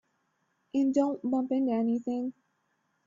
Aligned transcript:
And 0.73 0.95
don't 0.95 1.21
bump 1.21 1.51
into 1.51 1.73
anything. 1.73 2.33